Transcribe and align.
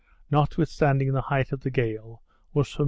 notwithstanding 0.31 1.11
the 1.11 1.21
height 1.21 1.51
of 1.51 1.59
the 1.61 1.69
gale 1.69 2.23
was 2.55 2.67
from 2.71 2.79
N. 2.79 2.79